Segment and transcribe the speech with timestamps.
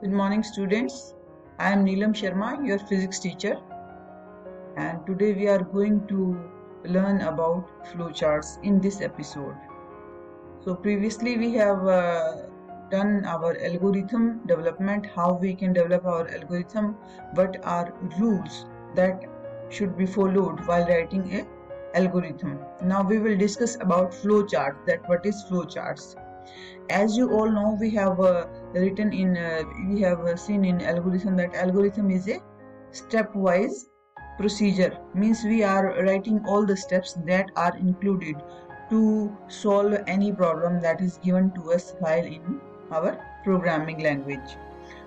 [0.00, 1.14] Good morning, students.
[1.58, 3.56] I am Neelam Sharma, your physics teacher,
[4.76, 6.38] and today we are going to
[6.84, 9.56] learn about flowcharts in this episode.
[10.64, 12.42] So, previously, we have uh,
[12.92, 16.94] done our algorithm development, how we can develop our algorithm,
[17.34, 19.24] what are rules that
[19.68, 22.60] should be followed while writing a algorithm.
[22.80, 24.86] Now, we will discuss about flowcharts.
[24.86, 26.14] That what is flowcharts?
[26.90, 30.80] As you all know we have uh, written in uh, we have uh, seen in
[30.80, 32.40] algorithm that algorithm is a
[32.92, 33.88] stepwise
[34.38, 34.96] procedure.
[35.14, 38.36] Means we are writing all the steps that are included
[38.90, 44.56] to solve any problem that is given to us while in our programming language.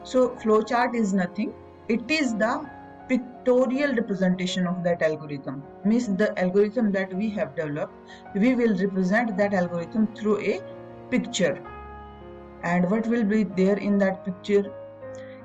[0.03, 1.53] So flowchart is nothing.
[1.87, 2.69] It is the
[3.07, 5.63] pictorial representation of that algorithm.
[5.83, 7.93] Means the algorithm that we have developed
[8.35, 10.61] we will represent that algorithm through a
[11.11, 11.61] picture.
[12.63, 14.71] And what will be there in that picture?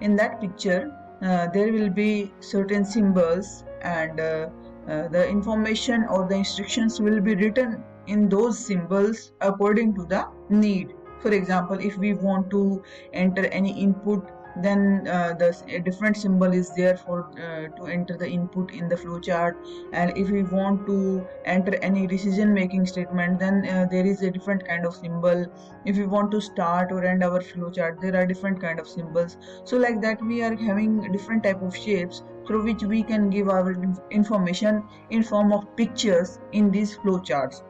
[0.00, 4.48] In that picture uh, there will be certain symbols and uh,
[4.88, 10.28] uh, the information or the instructions will be written in those symbols according to the
[10.50, 10.94] need.
[11.20, 14.30] For example if we want to enter any input
[14.62, 18.96] then uh, the different symbol is there for uh, to enter the input in the
[18.96, 19.54] flowchart
[19.92, 24.30] and if we want to enter any decision making statement then uh, there is a
[24.30, 25.46] different kind of symbol.
[25.84, 29.36] If we want to start or end our flowchart there are different kind of symbols.
[29.64, 33.48] So like that we are having different type of shapes through which we can give
[33.48, 33.76] our
[34.10, 37.62] information in form of pictures in these flowcharts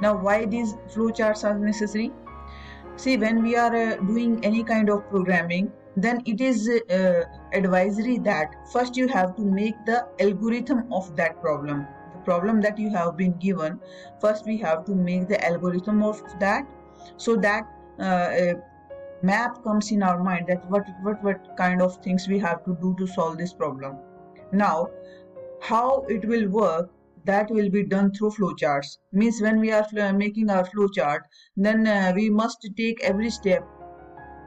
[0.00, 2.12] now why these flowcharts are necessary
[2.96, 8.18] see when we are uh, doing any kind of programming then it is uh, advisory
[8.18, 11.86] that first you have to make the algorithm of that problem.
[12.12, 13.80] The problem that you have been given
[14.20, 16.66] first we have to make the algorithm of that
[17.16, 17.66] so that
[17.98, 18.54] uh,
[19.22, 22.76] map comes in our mind that what what what kind of things we have to
[22.82, 23.96] do to solve this problem.
[24.52, 24.90] Now
[25.60, 26.90] how it will work
[27.26, 28.98] that will be done through flowcharts.
[29.12, 31.20] Means when we are making our flowchart
[31.56, 33.66] then uh, we must take every step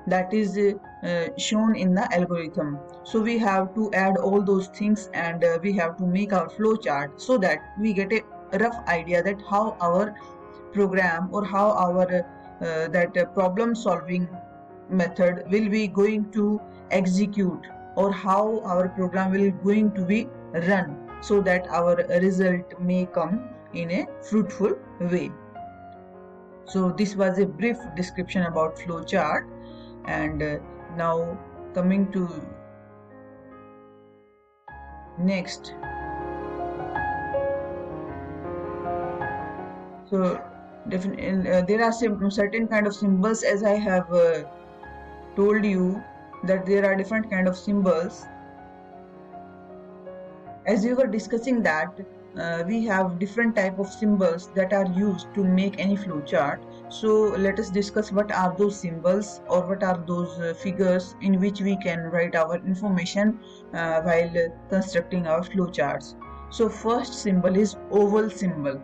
[0.07, 2.79] that is uh, shown in the algorithm.
[3.03, 6.49] So we have to add all those things and uh, we have to make our
[6.49, 10.15] flowchart so that we get a rough idea that how our
[10.73, 12.25] program or how our
[12.61, 14.27] uh, that uh, problem solving
[14.89, 16.59] method will be going to
[16.91, 23.05] execute or how our program will going to be run so that our result may
[23.05, 25.31] come in a fruitful way.
[26.65, 29.47] So this was a brief description about flowchart
[30.05, 30.57] and uh,
[30.95, 31.37] now
[31.73, 32.29] coming to
[35.17, 35.73] next.
[40.09, 40.41] So
[40.91, 44.43] uh, there are certain kind of symbols as I have uh,
[45.35, 46.01] told you
[46.43, 48.25] that there are different kind of symbols
[50.69, 51.99] as we were discussing that
[52.37, 56.59] uh, we have different type of symbols that are used to make any flowchart.
[56.89, 57.13] So
[57.45, 61.61] let us discuss what are those symbols or what are those uh, figures in which
[61.61, 63.39] we can write our information
[63.73, 64.31] uh, while
[64.69, 66.15] constructing our flowcharts.
[66.51, 68.79] So first symbol is oval symbol.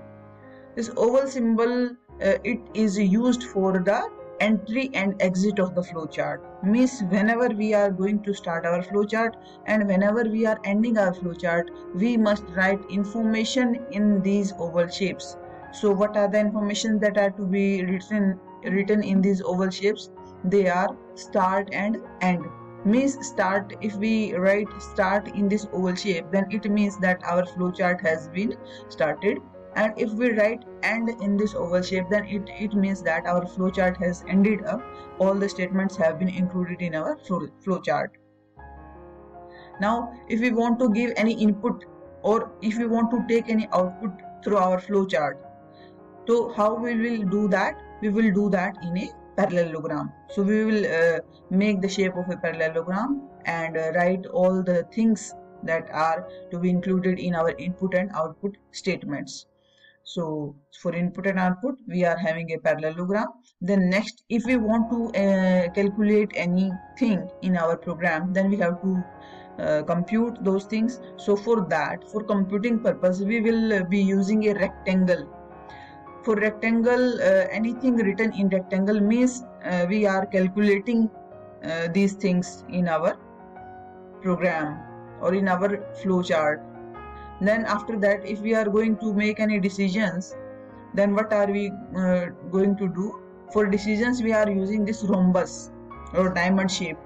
[0.76, 1.92] This oval symbol
[2.22, 4.10] uh, it is used for the
[4.40, 6.40] entry and exit of the flowchart.
[6.64, 9.34] Means whenever we are going to start our flowchart
[9.66, 15.38] and whenever we are ending our flowchart we must write information in these oval shapes.
[15.72, 20.10] So what are the information that are to be written written in these oval shapes?
[20.44, 22.46] They are start and end.
[22.86, 27.44] Means start if we write start in this oval shape then it means that our
[27.44, 28.56] flowchart has been
[28.90, 29.40] started
[29.76, 33.46] and if we write end in this oval shape then it, it means that our
[33.46, 34.82] flowchart has ended up
[35.20, 38.10] all the statements have been included in our flowchart.
[39.82, 41.86] Now if we want to give any input
[42.22, 44.12] or if we want to take any output
[44.44, 45.38] through our flowchart
[46.28, 47.80] so how we will do that?
[48.02, 50.12] We will do that in a parallelogram.
[50.30, 51.20] So we will uh,
[51.52, 55.34] make the shape of a parallelogram and uh, write all the things
[55.64, 59.46] that are to be included in our input and output statements
[60.06, 63.28] so for input and output we are having a parallelogram.
[63.60, 68.82] Then next if we want to uh, calculate anything in our program then we have
[68.84, 69.04] to
[69.60, 71.00] uh, compute those things.
[71.18, 75.28] So for that for computing purpose we will be using a rectangle.
[76.24, 81.10] For rectangle uh, anything written in rectangle means uh, we are calculating
[81.64, 83.18] uh, these things in our
[84.22, 84.78] program
[85.22, 85.70] or in our
[86.04, 86.75] flowchart
[87.42, 90.36] then after that if we are going to make any decisions
[90.94, 93.20] then what are we uh, going to do?
[93.52, 95.72] For decisions we are using this rhombus
[96.14, 96.98] or diamond shape.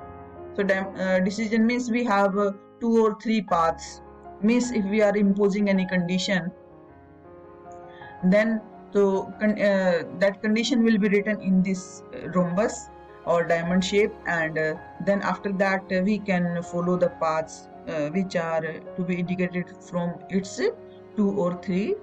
[0.55, 4.01] So uh, decision means we have uh, two or three paths.
[4.41, 6.51] Means if we are imposing any condition
[8.23, 8.61] then
[8.93, 12.89] so con uh, that condition will be written in this uh, rhombus
[13.29, 14.73] or diamond shape and uh,
[15.05, 18.61] then after that uh, we can follow the paths uh, which are
[18.97, 20.55] to be indicated from its
[21.15, 21.95] two or three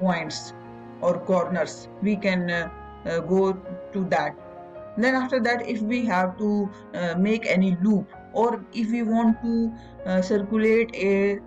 [0.00, 0.52] points
[1.00, 1.88] or corners.
[2.02, 2.70] We can
[3.04, 3.52] go
[3.92, 4.36] to that.
[4.96, 9.40] Then after that if we have to uh, make any loop or if we want
[9.42, 9.72] to
[10.06, 11.38] uh, circulate a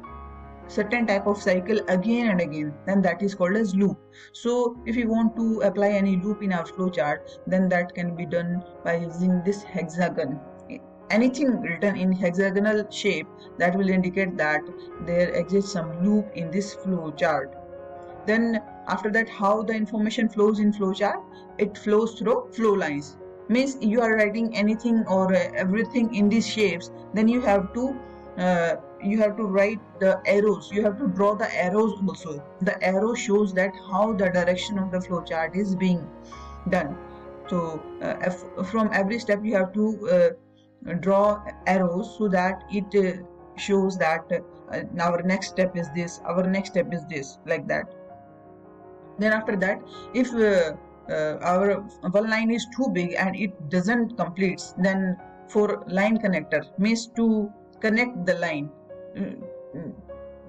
[0.72, 3.98] certain type of cycle again and again then that is called as loop.
[4.32, 8.26] So if you want to apply any loop in our flowchart then that can be
[8.26, 10.40] done by using this hexagon.
[11.10, 13.28] Anything written in hexagonal shape
[13.58, 14.62] that will indicate that
[15.06, 17.54] there exists some loop in this flowchart.
[18.26, 21.22] Then after that how the information flows in flowchart?
[21.58, 23.18] It flows through flow lines.
[23.50, 28.00] Means you are writing anything or everything in these shapes then you have to
[28.38, 30.70] uh, you have to write the arrows.
[30.72, 32.44] You have to draw the arrows also.
[32.62, 36.08] The arrow shows that how the direction of the flowchart is being
[36.70, 36.98] done.
[37.48, 43.24] So uh, from every step you have to uh, draw arrows so that it uh,
[43.58, 47.94] shows that uh, our next step is this our next step is this like that.
[49.20, 49.82] Then after that
[50.14, 50.74] if uh,
[51.12, 51.82] uh, our
[52.12, 55.18] one line is too big and it doesn't complete then
[55.48, 57.52] for line connector means to
[57.82, 58.70] connect the line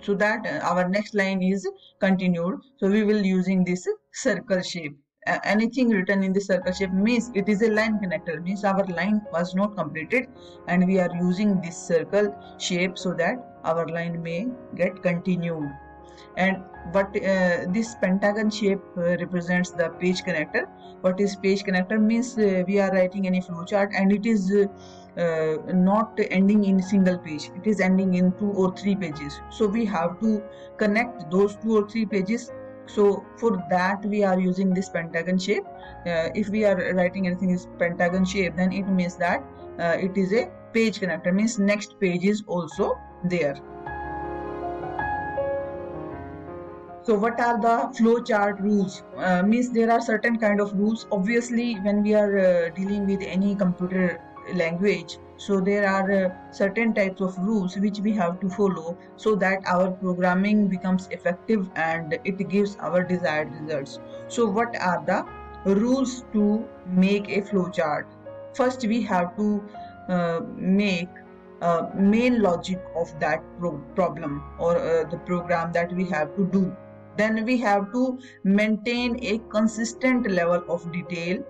[0.02, 1.68] so that uh, our next line is
[2.00, 2.60] continued.
[2.78, 4.98] So we will using this circle shape.
[5.26, 8.84] Uh, anything written in the circle shape means it is a line connector means our
[8.86, 10.26] line was not completed
[10.66, 15.70] and we are using this circle shape so that our line may get continued
[16.36, 20.66] and what uh, this pentagon shape uh, represents the page connector.
[21.00, 25.56] What is page connector means uh, we are writing any flowchart and it is uh,
[25.72, 27.50] not ending in single page.
[27.54, 29.40] It is ending in two or three pages.
[29.50, 30.42] So we have to
[30.78, 32.50] connect those two or three pages.
[32.86, 35.64] So for that we are using this pentagon shape.
[36.06, 39.44] Uh, if we are writing anything is pentagon shape then it means that
[39.78, 41.32] uh, it is a page connector.
[41.32, 43.56] Means next page is also there
[47.04, 49.02] so what are the flowchart rules?
[49.16, 51.06] Uh, means there are certain kind of rules.
[51.10, 54.20] Obviously when we are uh, dealing with any computer
[54.54, 59.34] language so there are uh, certain types of rules which we have to follow so
[59.34, 63.98] that our programming becomes effective and it gives our desired results.
[64.28, 68.04] So what are the rules to make a flowchart?
[68.54, 69.64] First we have to
[70.08, 71.08] uh, make
[71.60, 76.46] uh, main logic of that pro problem or uh, the program that we have to
[76.46, 76.76] do
[77.16, 81.44] then we have to maintain a consistent level of detail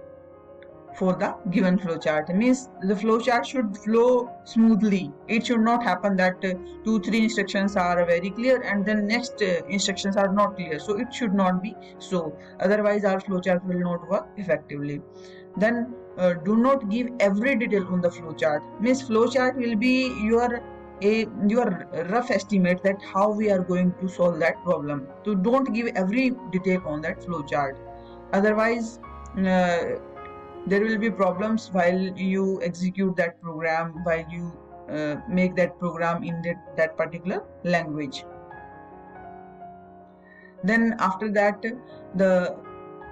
[0.98, 2.34] for the given flowchart.
[2.34, 5.10] Means the flowchart should flow smoothly.
[5.28, 6.54] It should not happen that uh,
[6.84, 10.78] two three instructions are very clear and then next uh, instructions are not clear.
[10.78, 12.36] So it should not be so.
[12.60, 15.00] Otherwise our flowchart will not work effectively.
[15.56, 18.60] Then uh, do not give every detail on the flowchart.
[18.80, 20.62] Means flowchart will be your
[21.02, 25.06] a your rough estimate that how we are going to solve that problem.
[25.24, 27.76] So don't give every detail on that flowchart.
[28.32, 28.98] Otherwise
[29.36, 29.98] uh,
[30.66, 34.52] there will be problems while you execute that program while you
[34.90, 38.24] uh, make that program in that, that particular language.
[40.64, 41.62] Then after that
[42.14, 42.56] the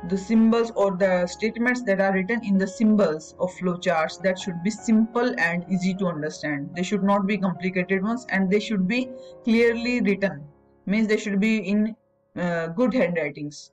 [0.08, 4.62] the symbols or the statements that are written in the symbols of flowcharts that should
[4.62, 6.70] be simple and easy to understand.
[6.74, 9.10] They should not be complicated ones and they should be
[9.44, 10.44] clearly written.
[10.86, 11.94] Means they should be in
[12.36, 13.70] uh, good handwritings.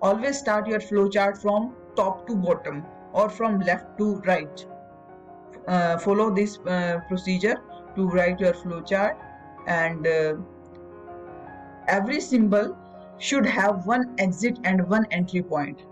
[0.00, 4.64] Always start your flowchart from top to bottom or from left to right.
[5.66, 7.56] Uh, follow this uh, procedure
[7.96, 9.16] to write your flowchart
[9.66, 10.34] and uh,
[11.88, 12.76] every symbol
[13.18, 15.82] should have one exit and one entry point.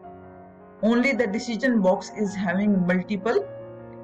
[0.82, 3.44] Only the decision box is having multiple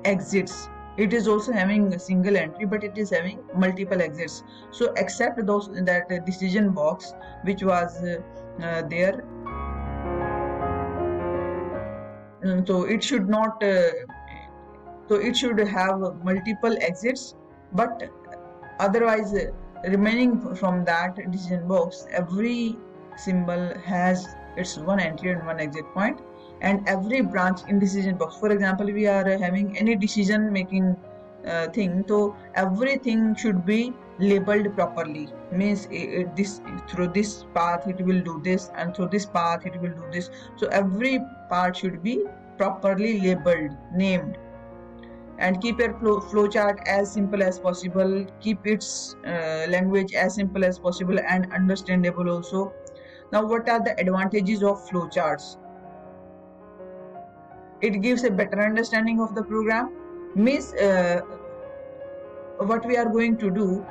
[0.05, 0.69] exits.
[0.97, 4.43] It is also having a single entry, but it is having multiple exits.
[4.71, 8.21] So accept those that decision box which was uh,
[8.63, 9.25] uh, there.
[12.45, 13.63] Mm, so it should not.
[13.63, 13.91] Uh,
[15.09, 17.35] so it should have multiple exits,
[17.73, 18.11] but
[18.79, 19.35] otherwise
[19.85, 22.77] remaining from that decision box every
[23.17, 26.21] symbol has its one entry and one exit point
[26.61, 28.37] and every branch in decision box.
[28.37, 30.97] For example we are having any decision making
[31.47, 35.29] uh, thing so everything should be labeled properly.
[35.53, 39.81] Means it, this through this path it will do this and through this path it
[39.81, 40.31] will do this.
[40.57, 42.25] So every part should be
[42.59, 44.37] properly labeled named
[45.41, 48.27] and keep your flow, flow chart as simple as possible.
[48.41, 52.73] Keep its uh, language as simple as possible and understandable also.
[53.33, 55.57] Now what are the advantages of flowcharts?
[57.81, 59.97] It gives a better understanding of the program.
[60.35, 61.23] Means uh,
[62.59, 63.85] what we are going to do.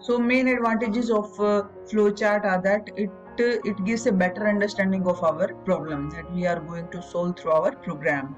[0.00, 5.06] So main advantages of uh, flowchart are that it Uh, it gives a better understanding
[5.06, 8.34] of our problem that we are going to solve through our program.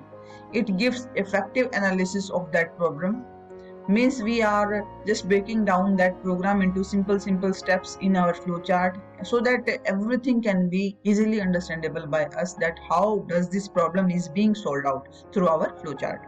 [0.52, 3.25] It gives effective analysis of that problem.
[3.87, 9.00] Means we are just breaking down that program into simple simple steps in our flowchart
[9.23, 14.28] so that everything can be easily understandable by us that how does this problem is
[14.28, 16.26] being solved out through our flowchart.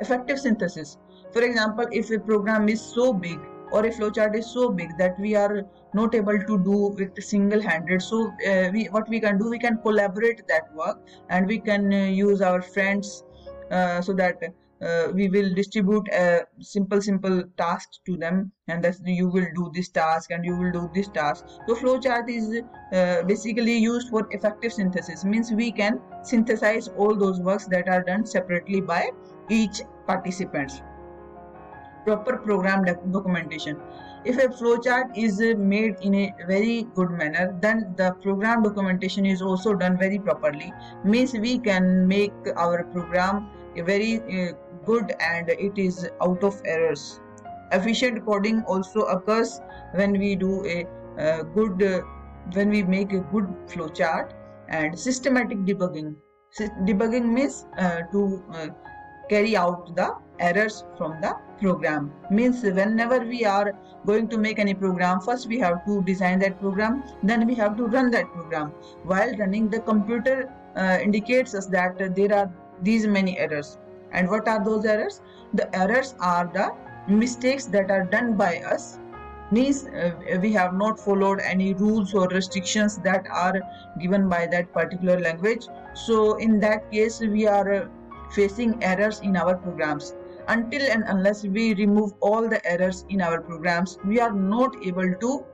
[0.00, 0.98] Effective synthesis.
[1.32, 3.38] For example if a program is so big
[3.72, 7.60] or a flowchart is so big that we are not able to do it single
[7.60, 8.02] handed.
[8.02, 10.98] So uh, we what we can do we can collaborate that work
[11.28, 13.24] and we can uh, use our friends
[13.70, 14.36] uh, so that
[14.80, 19.70] uh, we will distribute a simple simple tasks to them and that you will do
[19.74, 21.44] this task and you will do this task.
[21.66, 25.24] So flowchart is uh, basically used for effective synthesis.
[25.24, 29.10] Means we can synthesize all those works that are done separately by
[29.48, 30.82] each participants
[32.08, 33.80] proper program documentation.
[34.24, 39.42] If a flowchart is made in a very good manner then the program documentation is
[39.42, 40.72] also done very properly.
[41.04, 44.52] Means we can make our program very uh,
[44.84, 47.20] good and it is out of errors.
[47.72, 49.60] Efficient coding also occurs
[49.94, 50.86] when we do a
[51.18, 52.00] uh, good uh,
[52.54, 54.32] when we make a good flowchart
[54.68, 56.14] and systematic debugging.
[56.58, 58.68] Debugging means uh, to uh,
[59.28, 62.12] carry out the errors from the program.
[62.30, 63.72] Means whenever we are
[64.06, 67.76] going to make any program first we have to design that program then we have
[67.76, 68.68] to run that program.
[69.02, 72.50] While running the computer uh, indicates us that there are
[72.82, 73.78] these many errors.
[74.12, 75.20] And what are those errors?
[75.54, 76.72] The errors are the
[77.12, 78.98] mistakes that are done by us.
[79.50, 83.60] Means uh, we have not followed any rules or restrictions that are
[83.98, 85.66] given by that particular language.
[85.94, 87.88] So in that case we are uh,
[88.30, 90.14] facing errors in our programs.
[90.48, 95.14] Until and unless we remove all the errors in our programs we are not able
[95.20, 95.44] to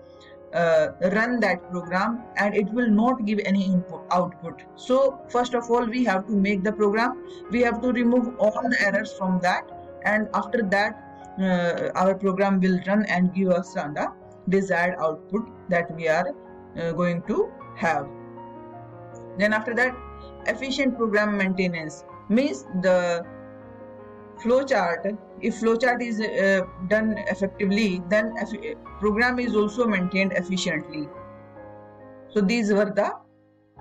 [0.54, 4.62] uh, run that program and it will not give any input output.
[4.76, 7.24] So first of all we have to make the program.
[7.50, 9.68] We have to remove all the errors from that
[10.04, 11.00] and after that
[11.40, 14.12] uh, our program will run and give us the
[14.48, 16.28] desired output that we are
[16.78, 18.06] uh, going to have.
[19.38, 19.96] Then after that
[20.46, 23.24] efficient program maintenance means the
[24.42, 28.32] flowchart if flowchart is uh, done effectively then
[29.00, 31.08] program is also maintained efficiently.
[32.28, 33.12] So these were the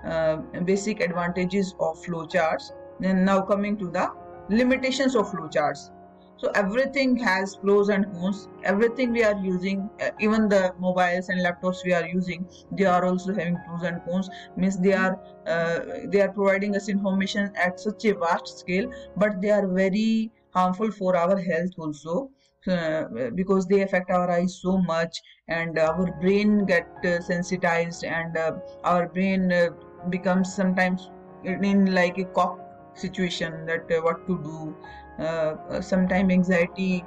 [0.08, 2.72] uh, basic advantages of flowcharts.
[3.00, 4.12] Then now coming to the
[4.48, 5.90] limitations of flowcharts
[6.36, 8.48] so everything has pros and cons.
[8.64, 13.04] Everything we are using uh, even the mobiles and laptops we are using they are
[13.04, 14.28] also having pros and cons.
[14.56, 19.40] Means they are uh, they are providing us information at such a vast scale but
[19.40, 22.30] they are very harmful for our health also
[22.68, 28.36] uh, because they affect our eyes so much and our brain get uh, sensitized and
[28.36, 28.52] uh,
[28.84, 29.68] our brain uh,
[30.10, 31.10] becomes sometimes
[31.44, 32.58] in like a cock
[32.94, 34.76] situation that what to do
[35.18, 37.04] uh, sometimes anxiety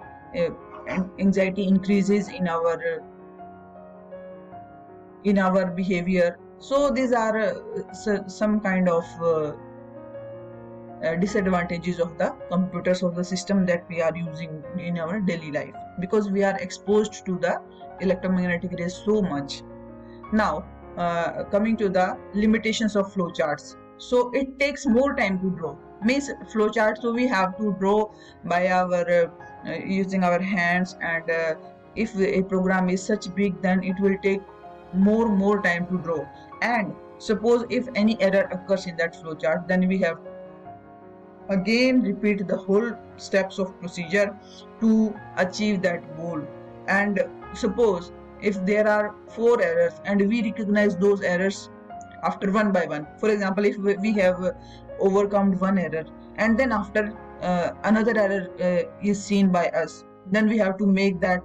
[1.20, 3.02] anxiety increases in our
[5.24, 6.38] in our behavior.
[6.60, 7.56] So these are
[8.28, 9.04] some kind of
[11.04, 15.52] uh, disadvantages of the computers of the system that we are using in our daily
[15.52, 17.62] life because we are exposed to the
[18.02, 19.62] electromagnetic rays so much.
[20.32, 20.66] Now
[20.98, 25.75] uh, coming to the limitations of flowcharts so it takes more time to draw.
[26.04, 28.12] Means flowchart so we have to draw
[28.46, 29.27] by our uh,
[29.68, 31.56] uh, using our hands and uh,
[31.96, 34.42] if a program is such big then it will take
[34.94, 36.25] more more time to draw.
[36.62, 40.20] And suppose if any error occurs in that flowchart then we have
[41.50, 44.38] again repeat the whole steps of procedure
[44.82, 46.42] to achieve that goal.
[46.88, 47.24] And
[47.54, 48.12] suppose
[48.42, 51.70] if there are four errors and we recognize those errors
[52.24, 53.08] after one by one.
[53.20, 54.56] For example if we have
[55.00, 56.06] overcome one error
[56.38, 60.86] and then after uh, another error uh, is seen by us then we have to
[60.86, 61.44] make that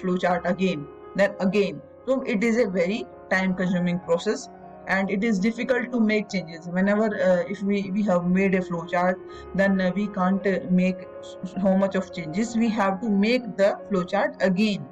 [0.00, 1.80] flow chart again then again.
[2.06, 4.48] So it is a very time consuming process
[4.86, 6.66] and it is difficult to make changes.
[6.66, 9.18] Whenever uh, if we we have made a flow chart
[9.54, 11.06] then uh, we can't uh, make
[11.44, 12.56] so much of changes.
[12.56, 14.88] We have to make the flow chart again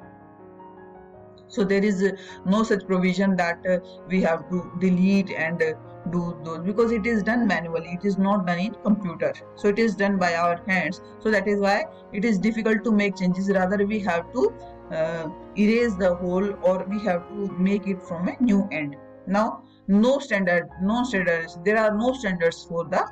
[1.48, 2.10] so there is uh,
[2.44, 5.72] no such provision that uh, we have to delete and uh,
[6.10, 7.98] do those because it is done manually.
[8.00, 9.32] It is not done in computer.
[9.56, 11.00] So it is done by our hands.
[11.20, 13.50] So that is why it is difficult to make changes.
[13.50, 14.54] Rather we have to
[14.92, 18.96] uh, erase the whole or we have to make it from a new end.
[19.26, 21.58] Now no standard no standards.
[21.64, 23.04] There are no standards for the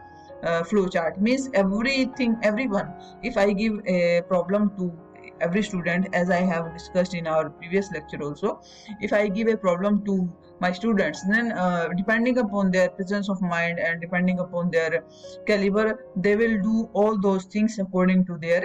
[0.44, 4.92] uh, flow chart means everything everyone if i give a problem to
[5.40, 8.60] every student as i have discussed in our previous lecture also
[9.00, 13.40] if i give a problem to my students then uh, depending upon their presence of
[13.42, 15.04] mind and depending upon their
[15.46, 18.62] caliber they will do all those things according to their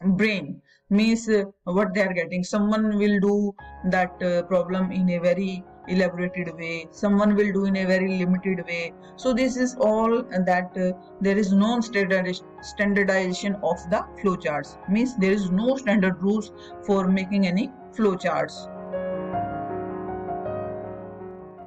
[0.00, 0.62] brain.
[0.90, 2.42] Means uh, what they are getting.
[2.42, 3.54] Someone will do
[3.90, 6.86] that uh, problem in a very elaborated way.
[6.90, 8.92] Someone will do in a very limited way.
[9.16, 14.76] So this is all that uh, there is no standardization of the flowcharts.
[14.88, 16.52] Means there is no standard rules
[16.84, 18.66] for making any flowcharts.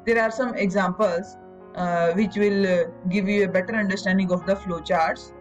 [0.05, 1.37] There are some examples
[1.75, 5.33] uh, which will uh, give you a better understanding of the flowcharts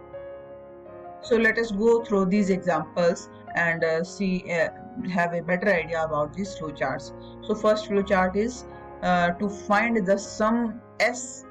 [1.22, 4.68] so let us go through these examples and uh, see uh,
[5.10, 7.12] have a better idea about these flowcharts.
[7.46, 8.64] So first flowchart is
[9.02, 11.44] uh, to find the sum s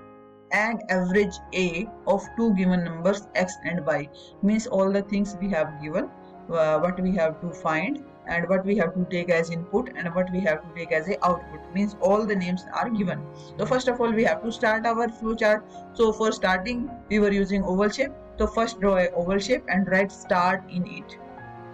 [0.52, 4.08] and average a of two given numbers x and y
[4.42, 6.10] means all the things we have given
[6.50, 10.14] uh, what we have to find and what we have to take as input and
[10.16, 11.74] what we have to take as a output.
[11.74, 13.26] Means all the names are given.
[13.58, 17.32] So first of all we have to start our flowchart so for starting we were
[17.32, 18.12] using oval shape.
[18.38, 21.18] So first draw a oval shape and write start in it.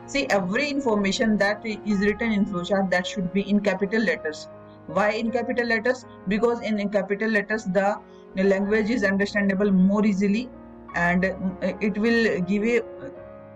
[0.08, 4.48] See, every information that is written in flowchart that should be in capital letters.
[4.88, 6.06] Why in capital letters?
[6.28, 8.00] Because in, in capital letters the
[8.36, 10.50] language is understandable more easily
[10.96, 11.26] and
[11.82, 12.82] it will give a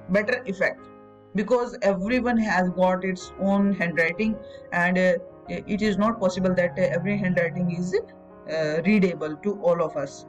[0.09, 0.88] better effect
[1.35, 4.35] because everyone has got its own handwriting
[4.71, 5.13] and uh,
[5.47, 10.25] it is not possible that every handwriting is uh, readable to all of us.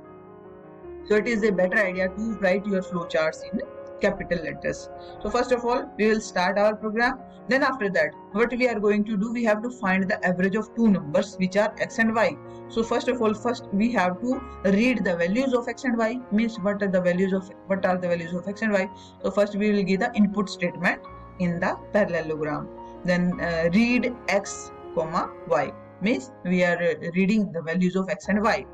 [1.08, 3.60] So it is a better idea to write your flowcharts in
[4.00, 4.88] capital letters.
[5.22, 7.18] So first of all we will start our program.
[7.48, 10.56] Then after that what we are going to do we have to find the average
[10.56, 12.36] of two numbers which are x and y.
[12.68, 16.20] So first of all first we have to read the values of x and y
[16.30, 18.88] means what are the values of what are the values of x and y.
[19.22, 21.00] So first we will give the input statement
[21.40, 22.68] in the parallelogram.
[23.04, 28.28] Then uh, read x comma y means we are uh, reading the values of x
[28.28, 28.64] and y.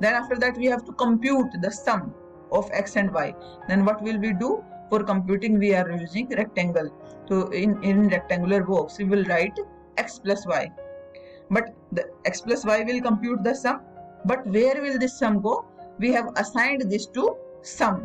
[0.00, 2.14] Then after that we have to compute the sum
[2.50, 3.34] of x and y.
[3.68, 6.88] Then what will we do for computing we are using rectangle.
[7.28, 9.60] So in in rectangular box we will write
[10.02, 10.64] x plus y.
[11.56, 13.80] But the x plus y will compute the sum.
[14.32, 15.54] But where will this sum go?
[15.98, 17.24] We have assigned this to
[17.62, 18.04] sum.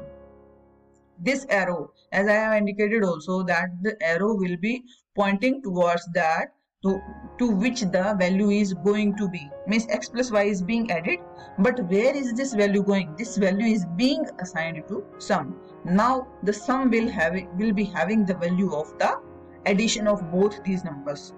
[1.28, 1.82] This arrow
[2.18, 4.74] as i have indicated also that the arrow will be
[5.20, 6.92] pointing towards that to,
[7.40, 9.50] to which the value is going to be.
[9.68, 11.20] Means x plus y is being added.
[11.68, 13.16] But where is this value going?
[13.24, 15.56] This value is being assigned to sum
[15.88, 19.20] now the sum will have will be having the value of the
[19.66, 21.34] addition of both these numbers.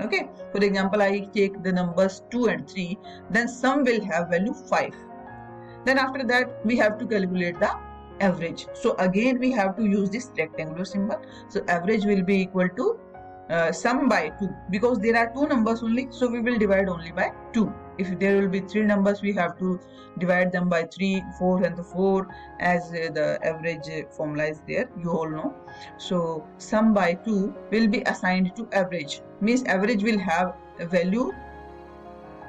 [0.00, 0.28] Okay?
[0.52, 2.98] For example i take the numbers 2 and 3
[3.30, 4.94] then sum will have value 5
[5.84, 7.70] then after that we have to calculate the
[8.20, 8.66] average.
[8.74, 11.20] So again we have to use this rectangular symbol.
[11.48, 12.98] So average will be equal to
[13.50, 17.12] uh, sum by 2 because there are two numbers only so we will divide only
[17.12, 19.78] by 2 if there will be three numbers we have to
[20.18, 22.28] divide them by 3 4 and the 4
[22.60, 25.54] as uh, the average uh, formula is there you all know.
[25.98, 29.20] So sum by 2 will be assigned to average.
[29.40, 31.32] Means average will have a value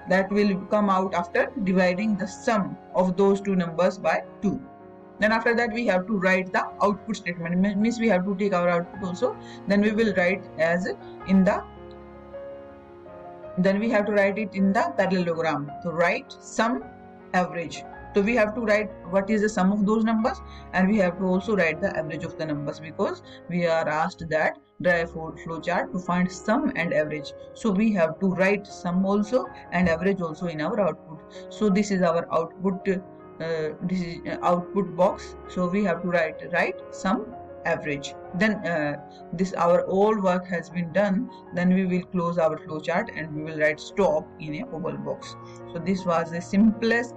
[0.10, 4.62] that will come out after dividing the sum of those two numbers by 2
[5.20, 7.78] then after that we have to write the output statement.
[7.78, 9.38] Means we have to take our output also.
[9.68, 10.88] Then we will write as
[11.28, 11.64] in the
[13.58, 16.84] then we have to write it in the parallelogram to write sum
[17.34, 17.84] average.
[18.14, 20.38] So we have to write what is the sum of those numbers
[20.74, 24.24] and we have to also write the average of the numbers because we are asked
[24.30, 27.34] that a flow chart to find sum and average.
[27.54, 31.20] So we have to write sum also and average also in our output.
[31.50, 35.36] So this is our output uh, this is uh, output box.
[35.50, 37.26] So we have to write write sum
[37.66, 38.14] average.
[38.36, 39.02] Then uh,
[39.34, 43.44] this our all work has been done then we will close our flowchart and we
[43.44, 45.36] will write stop in a oval box.
[45.74, 47.16] So this was the simplest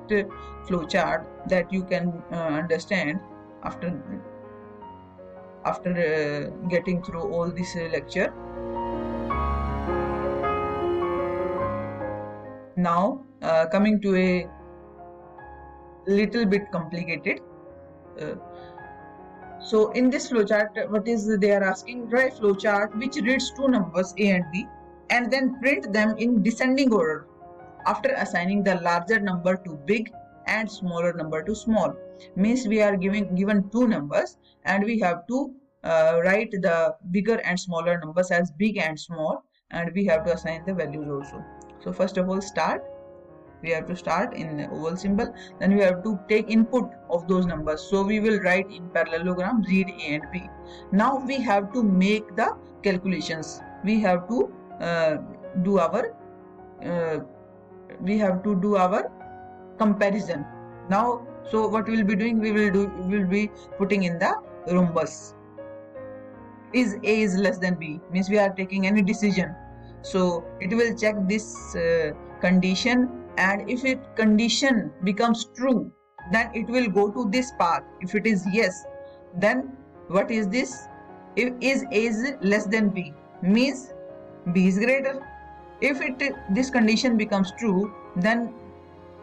[0.69, 3.21] flowchart that you can uh, understand
[3.63, 3.93] after
[5.65, 8.33] after uh, getting through all this lecture.
[12.77, 14.49] Now uh, coming to a
[16.07, 17.41] little bit complicated
[18.21, 18.35] uh,
[19.69, 22.07] so in this flowchart what is they are asking?
[22.09, 24.67] Draw a flowchart which reads two numbers a and b
[25.11, 27.27] and then print them in descending order.
[27.87, 30.11] After assigning the larger number to big
[30.47, 31.95] and smaller number to small.
[32.35, 35.55] Means we are giving given two numbers and we have to
[35.85, 40.33] uh, write the bigger and smaller numbers as big and small and we have to
[40.33, 41.45] assign the values also.
[41.85, 42.85] So first of all start
[43.62, 45.33] we have to start in oval symbol.
[45.59, 47.81] Then we have to take input of those numbers.
[47.81, 50.49] So we will write in parallelogram read a and b.
[50.92, 53.61] Now we have to make the calculations.
[53.85, 55.16] We have to uh,
[55.62, 56.14] do our
[56.85, 57.18] uh,
[58.01, 59.11] we have to do our
[59.79, 60.44] comparison.
[60.88, 64.35] Now so what we will be doing we will do will be putting in the
[64.68, 65.35] rhombus.
[66.75, 69.55] Is a is less than b means we are taking any decision.
[70.03, 75.90] So it will check this uh, condition and if it condition becomes true
[76.33, 77.83] then it will go to this path.
[78.01, 78.85] If it is yes
[79.35, 79.77] then
[80.09, 80.88] what is this?
[81.37, 83.92] If is a is less than b means
[84.53, 85.24] b is greater.
[85.81, 88.53] If it this condition becomes true then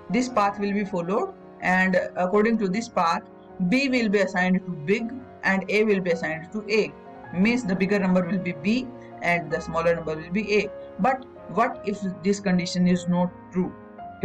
[0.10, 1.34] this path will be followed.
[1.62, 3.24] And according to this path
[3.70, 6.94] b will be assigned to big and a will be assigned to a.
[7.34, 8.88] Means the bigger number will be b
[9.22, 10.70] and the smaller number will be a.
[11.00, 13.74] But what if this condition is not true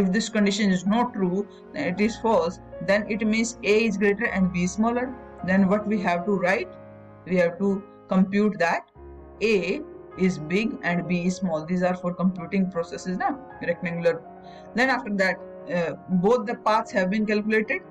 [0.01, 2.59] if this condition is not true it is false.
[2.87, 5.15] Then it means a is greater and b smaller.
[5.45, 6.69] Then what we have to write?
[7.27, 8.91] We have to compute that
[9.43, 9.81] a
[10.19, 11.65] is big and b is small.
[11.65, 14.23] These are for computing processes now rectangular.
[14.75, 15.39] Then after that
[15.75, 15.93] uh,
[16.27, 17.83] both the paths have been calculated.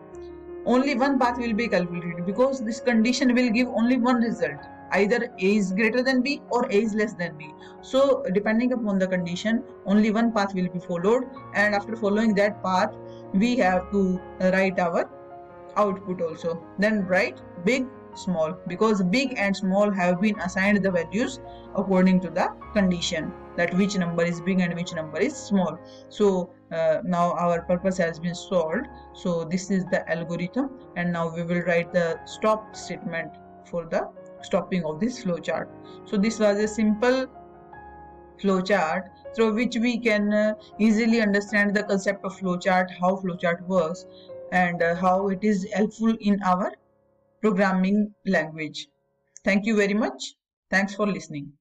[0.66, 4.60] Only one path will be calculated because this condition will give only one result
[4.92, 7.52] either a is greater than b or a is less than b.
[7.82, 11.24] So depending upon the condition only one path will be followed.
[11.54, 12.96] And after following that path
[13.34, 15.10] we have to write our
[15.76, 16.66] output also.
[16.78, 21.40] Then write big small because big and small have been assigned the values
[21.76, 25.78] according to the condition that which number is big and which number is small.
[26.10, 28.88] So uh, now our purpose has been solved.
[29.14, 30.72] So this is the algorithm.
[30.96, 33.32] And now we will write the stop statement
[33.66, 34.10] for the
[34.42, 35.68] stopping of this flowchart.
[36.06, 37.28] So this was a simple
[38.42, 44.06] flowchart through which we can uh, easily understand the concept of flowchart how flowchart works
[44.52, 46.72] and uh, how it is helpful in our
[47.42, 48.88] programming language.
[49.44, 50.36] Thank you very much.
[50.70, 51.59] Thanks for listening